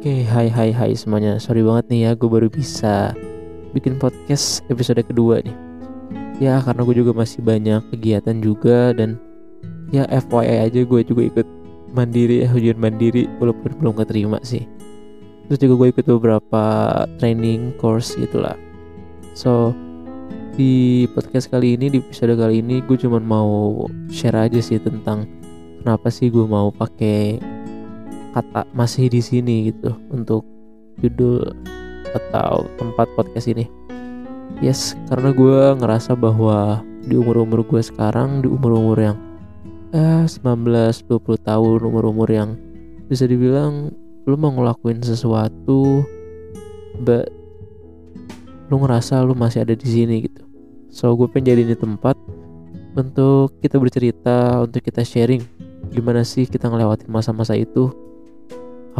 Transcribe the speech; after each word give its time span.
Oke, 0.00 0.24
hai 0.32 0.48
hai 0.48 0.72
hai 0.72 0.96
semuanya. 0.96 1.36
Sorry 1.36 1.60
banget 1.60 1.92
nih 1.92 2.00
ya, 2.08 2.10
gue 2.16 2.24
baru 2.24 2.48
bisa 2.48 3.12
bikin 3.76 4.00
podcast 4.00 4.64
episode 4.72 5.04
kedua 5.04 5.44
nih. 5.44 5.52
Ya 6.40 6.56
karena 6.64 6.88
gue 6.88 7.04
juga 7.04 7.12
masih 7.12 7.44
banyak 7.44 7.84
kegiatan 7.92 8.40
juga 8.40 8.96
dan 8.96 9.20
ya 9.92 10.08
FYI 10.08 10.72
aja 10.72 10.88
gue 10.88 11.00
juga 11.04 11.20
ikut 11.28 11.44
mandiri 11.92 12.40
ya 12.40 12.48
ujian 12.48 12.80
mandiri 12.80 13.28
walaupun 13.44 13.76
belum 13.76 13.92
keterima 14.00 14.40
sih. 14.40 14.64
Terus 15.52 15.68
juga 15.68 15.74
gue 15.84 15.88
ikut 15.92 16.06
beberapa 16.16 16.64
training 17.20 17.76
course 17.76 18.16
gitulah. 18.16 18.56
So 19.36 19.76
di 20.56 21.04
podcast 21.12 21.52
kali 21.52 21.76
ini 21.76 21.92
di 21.92 22.00
episode 22.00 22.40
kali 22.40 22.64
ini 22.64 22.80
gue 22.88 22.96
cuma 22.96 23.20
mau 23.20 23.84
share 24.08 24.48
aja 24.48 24.64
sih 24.64 24.80
tentang 24.80 25.28
kenapa 25.84 26.08
sih 26.08 26.32
gue 26.32 26.48
mau 26.48 26.72
pakai 26.72 27.59
kata 28.30 28.66
masih 28.74 29.10
di 29.10 29.20
sini 29.22 29.70
gitu 29.72 29.94
untuk 30.10 30.46
judul 31.02 31.54
atau 32.14 32.66
tempat 32.78 33.06
podcast 33.14 33.50
ini. 33.50 33.66
Yes, 34.58 34.98
karena 35.08 35.30
gue 35.30 35.78
ngerasa 35.78 36.18
bahwa 36.18 36.82
di 37.06 37.14
umur-umur 37.16 37.62
gue 37.64 37.80
sekarang, 37.80 38.42
di 38.42 38.48
umur-umur 38.50 38.98
yang 38.98 39.16
eh 39.94 40.26
19-20 40.26 41.46
tahun, 41.46 41.78
umur-umur 41.86 42.28
yang 42.28 42.58
bisa 43.06 43.26
dibilang 43.26 43.90
lu 44.28 44.36
mau 44.36 44.52
ngelakuin 44.52 45.02
sesuatu 45.02 46.04
but 47.02 47.26
lu 48.70 48.78
ngerasa 48.84 49.24
lu 49.26 49.34
masih 49.34 49.66
ada 49.66 49.74
di 49.74 49.86
sini 49.86 50.28
gitu. 50.28 50.46
So 50.90 51.14
gue 51.18 51.26
pengen 51.30 51.54
jadi 51.54 51.62
ini 51.66 51.74
tempat 51.78 52.14
untuk 52.94 53.54
kita 53.62 53.78
bercerita, 53.78 54.62
untuk 54.62 54.82
kita 54.82 55.02
sharing 55.02 55.42
gimana 55.90 56.22
sih 56.22 56.46
kita 56.46 56.70
ngelewatin 56.70 57.10
masa-masa 57.10 57.58
itu 57.58 57.90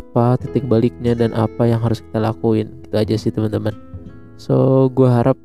apa 0.01 0.41
titik 0.41 0.65
baliknya 0.65 1.13
dan 1.13 1.37
apa 1.37 1.69
yang 1.69 1.79
harus 1.85 2.01
kita 2.01 2.25
lakuin. 2.25 2.73
Itu 2.89 2.97
aja 2.97 3.15
sih 3.21 3.31
teman-teman. 3.31 3.77
So 4.41 4.89
gue 4.91 5.07
harap 5.07 5.37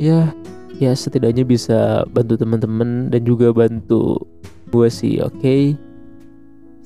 ya 0.00 0.32
ya 0.80 0.90
setidaknya 0.96 1.44
bisa 1.44 2.08
bantu 2.10 2.40
teman-teman 2.40 3.12
dan 3.12 3.22
juga 3.22 3.52
bantu 3.52 4.16
gue 4.72 4.88
sih 4.88 5.20
oke? 5.20 5.36
Okay? 5.38 5.76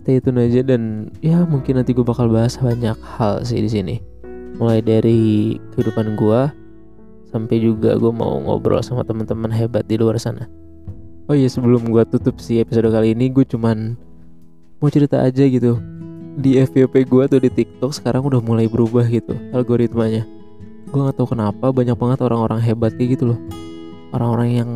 stay 0.08 0.24
tune 0.24 0.40
aja 0.40 0.64
dan 0.64 1.12
ya 1.20 1.44
mungkin 1.44 1.76
nanti 1.76 1.92
gue 1.92 2.00
bakal 2.00 2.32
bahas 2.32 2.56
banyak 2.56 2.96
hal 2.96 3.44
sih 3.44 3.60
di 3.60 3.68
sini. 3.68 3.96
Mulai 4.56 4.80
dari 4.80 5.52
kehidupan 5.76 6.16
gue 6.16 6.48
sampai 7.28 7.60
juga 7.60 7.92
gue 8.00 8.08
mau 8.08 8.40
ngobrol 8.40 8.80
sama 8.80 9.04
teman-teman 9.04 9.52
hebat 9.52 9.84
di 9.84 10.00
luar 10.00 10.16
sana. 10.16 10.48
Oh 11.28 11.36
iya 11.36 11.44
sebelum 11.52 11.92
gue 11.92 12.08
tutup 12.08 12.40
sih 12.40 12.64
episode 12.64 12.88
kali 12.88 13.12
ini 13.12 13.28
gue 13.28 13.44
cuman 13.44 14.00
mau 14.80 14.88
cerita 14.88 15.20
aja 15.20 15.44
gitu 15.44 15.76
di 16.38 16.54
FYP 16.62 17.10
gue 17.10 17.24
tuh 17.26 17.42
di 17.42 17.50
TikTok 17.50 17.90
sekarang 17.90 18.22
udah 18.22 18.38
mulai 18.38 18.70
berubah 18.70 19.02
gitu 19.10 19.34
algoritmanya. 19.50 20.22
Gue 20.86 21.00
nggak 21.02 21.18
tahu 21.18 21.34
kenapa 21.34 21.74
banyak 21.74 21.98
banget 21.98 22.22
orang-orang 22.22 22.62
hebat 22.62 22.94
kayak 22.94 23.18
gitu 23.18 23.34
loh. 23.34 23.40
Orang-orang 24.14 24.48
yang 24.54 24.70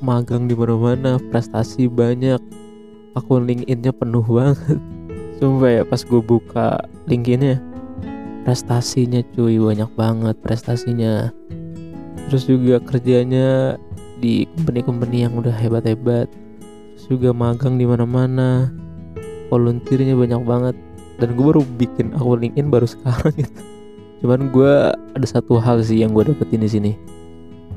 magang 0.00 0.48
di 0.48 0.56
mana-mana, 0.56 1.20
prestasi 1.30 1.86
banyak, 1.86 2.40
akun 3.12 3.44
LinkedIn-nya 3.44 3.92
penuh 3.92 4.24
banget. 4.40 4.80
Sumpah 5.36 5.68
ya 5.68 5.82
pas 5.84 6.00
gue 6.00 6.22
buka 6.24 6.88
LinkedIn-nya, 7.04 7.60
prestasinya 8.48 9.20
cuy 9.36 9.60
banyak 9.60 9.92
banget 10.00 10.34
prestasinya. 10.40 11.28
Terus 12.26 12.48
juga 12.48 12.80
kerjanya 12.80 13.76
di 14.16 14.48
company-company 14.56 15.28
yang 15.28 15.36
udah 15.36 15.52
hebat-hebat. 15.52 16.32
Terus 16.96 17.04
juga 17.12 17.36
magang 17.36 17.76
di 17.76 17.84
mana-mana 17.84 18.72
volunteernya 19.52 20.18
banyak 20.18 20.42
banget 20.42 20.76
dan 21.16 21.36
gue 21.36 21.44
baru 21.44 21.62
bikin 21.80 22.12
akun 22.16 22.44
LinkedIn 22.44 22.68
baru 22.68 22.86
sekarang 22.88 23.34
gitu. 23.42 23.60
Cuman 24.24 24.48
gue 24.48 24.72
ada 24.92 25.26
satu 25.26 25.60
hal 25.60 25.84
sih 25.84 26.00
yang 26.00 26.16
gue 26.16 26.32
dapetin 26.32 26.64
di 26.64 26.70
sini. 26.70 26.92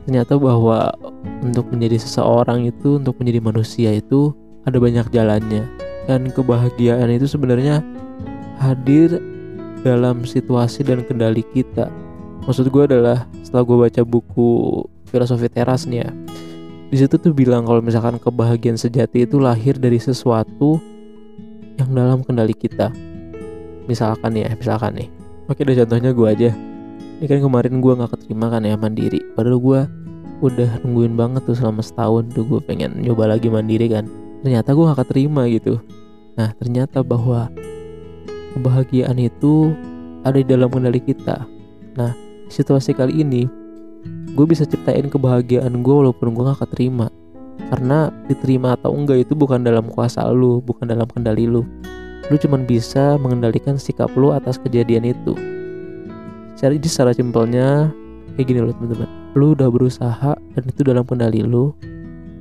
Ternyata 0.07 0.39
bahwa 0.39 0.89
untuk 1.43 1.69
menjadi 1.69 1.99
seseorang 2.01 2.65
itu 2.65 2.97
untuk 2.97 3.19
menjadi 3.19 3.39
manusia 3.43 3.89
itu 3.93 4.33
ada 4.63 4.79
banyak 4.79 5.07
jalannya. 5.11 5.67
Dan 6.09 6.33
kebahagiaan 6.33 7.11
itu 7.13 7.29
sebenarnya 7.29 7.85
hadir 8.57 9.21
dalam 9.85 10.25
situasi 10.25 10.81
dan 10.81 11.05
kendali 11.05 11.45
kita. 11.53 11.91
Maksud 12.47 12.71
gue 12.71 12.83
adalah 12.89 13.29
setelah 13.45 13.63
gue 13.67 13.77
baca 13.85 14.01
buku 14.01 14.49
filosofi 15.09 15.49
teras 15.51 15.85
nih 15.85 16.05
ya 16.05 16.09
di 16.89 16.97
situ 16.97 17.21
tuh 17.21 17.33
bilang 17.37 17.69
kalau 17.69 17.85
misalkan 17.85 18.17
kebahagiaan 18.17 18.77
sejati 18.77 19.29
itu 19.29 19.37
lahir 19.37 19.77
dari 19.77 20.01
sesuatu 20.01 20.81
yang 21.77 21.93
dalam 21.93 22.25
kendali 22.25 22.57
kita 22.57 22.89
misalkan 23.89 24.37
ya 24.37 24.53
misalkan 24.53 24.93
nih. 24.93 25.09
Oke 25.49 25.65
deh 25.65 25.73
contohnya 25.73 26.13
gue 26.13 26.27
aja. 26.29 26.49
Ini 27.19 27.25
kan 27.25 27.41
kemarin 27.41 27.81
gue 27.81 27.93
nggak 27.97 28.11
keterima 28.13 28.53
kan 28.53 28.61
ya 28.61 28.77
mandiri. 28.77 29.17
Padahal 29.33 29.57
gue 29.57 29.79
udah 30.39 30.69
nungguin 30.85 31.17
banget 31.17 31.41
tuh 31.43 31.57
selama 31.57 31.81
setahun 31.81 32.31
tuh 32.31 32.45
gue 32.45 32.61
pengen 32.63 33.01
nyoba 33.01 33.33
lagi 33.33 33.49
mandiri 33.49 33.89
kan. 33.89 34.05
Ternyata 34.45 34.71
gue 34.71 34.85
gak 34.87 34.99
keterima 35.03 35.43
gitu. 35.51 35.81
Nah 36.39 36.55
ternyata 36.55 37.03
bahwa 37.03 37.51
kebahagiaan 38.55 39.19
itu 39.19 39.75
ada 40.23 40.37
di 40.39 40.47
dalam 40.47 40.71
kendali 40.71 41.03
kita. 41.03 41.43
Nah 41.99 42.15
situasi 42.47 42.95
kali 42.95 43.19
ini 43.19 43.49
gue 44.31 44.45
bisa 44.47 44.63
ciptain 44.63 45.11
kebahagiaan 45.11 45.83
gue 45.83 45.95
walaupun 46.05 46.31
gue 46.31 46.43
gak 46.55 46.63
keterima. 46.69 47.11
Karena 47.67 48.07
diterima 48.31 48.79
atau 48.79 48.95
enggak 48.95 49.27
itu 49.27 49.35
bukan 49.35 49.59
dalam 49.59 49.91
kuasa 49.91 50.23
lu 50.31 50.63
bukan 50.63 50.87
dalam 50.87 51.05
kendali 51.11 51.45
lu 51.45 51.67
lu 52.29 52.37
cuma 52.37 52.61
bisa 52.61 53.17
mengendalikan 53.17 53.75
sikap 53.75 54.13
lu 54.13 54.29
atas 54.29 54.61
kejadian 54.61 55.09
itu. 55.09 55.33
Jadi 56.53 56.77
secara 56.85 57.11
simpelnya 57.11 57.89
kayak 58.37 58.45
gini 58.45 58.59
loh 58.61 58.73
teman-teman. 58.77 59.09
Lu 59.33 59.57
udah 59.57 59.69
berusaha 59.73 60.31
dan 60.37 60.63
itu 60.63 60.81
dalam 60.85 61.03
kendali 61.03 61.41
lu 61.41 61.73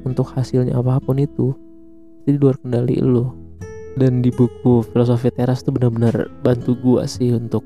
untuk 0.04 0.28
hasilnya 0.28 0.76
apa 0.76 1.00
pun 1.00 1.16
itu 1.18 1.56
jadi 2.28 2.36
luar 2.36 2.60
kendali 2.60 3.00
lu. 3.00 3.32
Dan 3.98 4.20
di 4.22 4.30
buku 4.30 4.84
filosofi 4.92 5.32
teras 5.32 5.64
tuh 5.64 5.74
benar-benar 5.74 6.30
bantu 6.44 6.76
gua 6.78 7.08
sih 7.08 7.34
untuk 7.34 7.64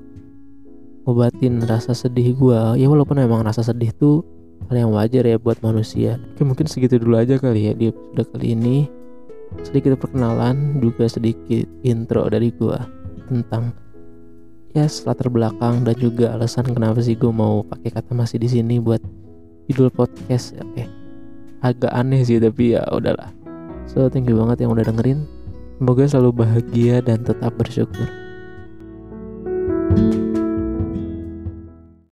ngobatin 1.04 1.60
rasa 1.66 1.92
sedih 1.92 2.38
gua. 2.38 2.78
Ya 2.78 2.86
walaupun 2.86 3.18
memang 3.18 3.42
rasa 3.42 3.66
sedih 3.66 3.90
tuh 3.98 4.22
hal 4.70 4.86
yang 4.86 4.94
wajar 4.94 5.26
ya 5.26 5.36
buat 5.42 5.58
manusia. 5.60 6.22
Oke 6.32 6.46
mungkin 6.46 6.70
segitu 6.70 7.02
dulu 7.02 7.18
aja 7.18 7.36
kali 7.36 7.68
ya 7.68 7.72
di 7.74 7.90
episode 7.90 8.30
kali 8.38 8.54
ini 8.54 9.01
sedikit 9.60 10.00
perkenalan 10.00 10.80
juga 10.80 11.04
sedikit 11.04 11.68
intro 11.84 12.24
dari 12.32 12.48
gue 12.48 12.78
tentang 13.28 13.76
ya 14.72 14.88
yes, 14.88 15.04
latar 15.04 15.28
belakang 15.28 15.84
dan 15.84 15.92
juga 16.00 16.32
alasan 16.32 16.64
kenapa 16.72 17.04
sih 17.04 17.12
gue 17.12 17.28
mau 17.28 17.60
pakai 17.60 17.92
kata 17.92 18.16
masih 18.16 18.40
di 18.40 18.48
sini 18.48 18.80
buat 18.80 19.04
judul 19.68 19.92
podcast. 19.92 20.56
Oke 20.58 20.84
okay. 20.84 20.86
agak 21.60 21.92
aneh 21.92 22.24
sih 22.24 22.40
tapi 22.40 22.74
ya 22.74 22.82
udahlah. 22.88 23.30
So 23.84 24.08
thank 24.08 24.26
you 24.32 24.40
banget 24.40 24.64
yang 24.64 24.72
udah 24.72 24.88
dengerin. 24.88 25.28
Semoga 25.76 26.08
selalu 26.08 26.46
bahagia 26.46 27.04
dan 27.04 27.26
tetap 27.26 27.52
bersyukur. 27.58 28.08
thank 29.92 30.14
you 30.14 30.21